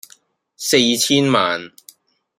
[0.57, 1.73] 四千萬